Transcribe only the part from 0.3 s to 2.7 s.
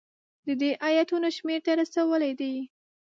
د دې ایتونو شمېر ته رسولی دی.